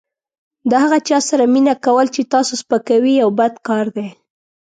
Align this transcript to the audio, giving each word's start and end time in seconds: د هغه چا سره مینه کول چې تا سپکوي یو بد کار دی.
د 0.69 0.71
هغه 0.83 0.97
چا 1.07 1.19
سره 1.29 1.43
مینه 1.53 1.75
کول 1.85 2.07
چې 2.15 2.21
تا 2.31 2.39
سپکوي 2.61 3.13
یو 3.23 3.29
بد 3.39 3.53
کار 3.67 3.85
دی. 3.95 4.07